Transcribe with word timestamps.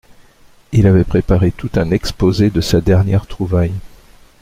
Il 0.71 0.87
avait 0.87 1.03
préparé 1.03 1.51
tout 1.51 1.69
un 1.75 1.91
exposé 1.91 2.49
de 2.49 2.59
sa 2.59 2.81
dernière 2.81 3.27
trouvaille. 3.27 3.75